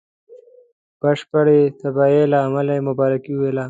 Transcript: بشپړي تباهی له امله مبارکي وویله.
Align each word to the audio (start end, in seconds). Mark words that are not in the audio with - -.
بشپړي 1.01 1.61
تباهی 1.81 2.21
له 2.31 2.37
امله 2.47 2.73
مبارکي 2.89 3.31
وویله. 3.33 3.59